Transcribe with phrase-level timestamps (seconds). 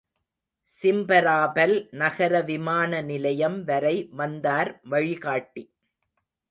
[0.69, 5.63] Simferopol நகர விமான நிலையம் வரை வந்தார் வழிகாட்டி.